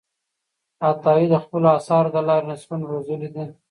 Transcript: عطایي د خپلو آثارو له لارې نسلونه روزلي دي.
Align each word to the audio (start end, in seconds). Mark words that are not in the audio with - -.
عطایي 0.89 1.25
د 1.29 1.35
خپلو 1.43 1.67
آثارو 1.77 2.09
له 2.15 2.21
لارې 2.27 2.47
نسلونه 2.51 2.85
روزلي 2.93 3.29
دي. 3.35 3.45